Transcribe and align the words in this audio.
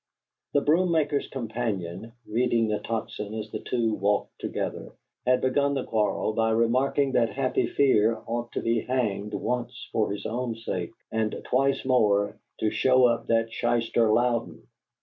The 0.53 0.61
broom 0.61 0.91
maker's 0.91 1.27
companion, 1.27 2.13
reading 2.25 2.67
the 2.69 2.79
Tocsin 2.79 3.35
as 3.39 3.51
the 3.51 3.59
two 3.59 3.93
walked 3.93 4.39
together, 4.41 4.93
had 5.27 5.41
begun 5.41 5.75
the 5.75 5.83
quarrel 5.83 6.33
by 6.33 6.49
remarking 6.49 7.11
that 7.11 7.29
Happy 7.29 7.67
Fear 7.67 8.17
ought 8.25 8.51
to 8.53 8.63
be 8.63 8.79
hanged 8.81 9.35
once 9.35 9.87
for 9.91 10.11
his 10.11 10.25
own 10.25 10.55
sake 10.55 10.93
and 11.11 11.39
twice 11.43 11.85
more 11.85 12.39
"to 12.61 12.71
show 12.71 13.05
up 13.05 13.27
that 13.27 13.53
shyster 13.53 14.11
Louden." 14.11 14.65